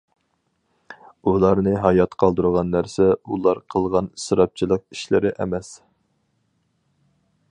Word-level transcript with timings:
ئۇلارنى 1.31 1.73
ھايات 1.83 2.15
قالدۇرغان 2.23 2.71
نەرسە 2.77 3.05
ئۇلار 3.35 3.61
قىلغان 3.75 4.09
ئىسراپچىلىق 4.17 4.85
ئىشلىرى 4.97 5.35
ئەمەس. 5.45 5.73